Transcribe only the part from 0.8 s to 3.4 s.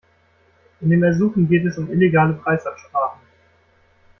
dem Ersuchen geht es um illegale Preisabsprachen.